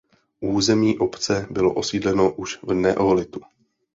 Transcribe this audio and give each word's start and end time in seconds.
Území 0.39 0.97
obce 0.97 1.47
bylo 1.51 1.73
osídleno 1.73 2.33
už 2.35 2.59
v 2.63 2.73
neolitu. 2.73 3.41